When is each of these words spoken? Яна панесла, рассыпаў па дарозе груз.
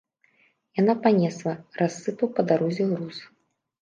Яна 0.79 0.95
панесла, 1.03 1.53
рассыпаў 1.81 2.27
па 2.41 2.47
дарозе 2.53 2.83
груз. 2.95 3.17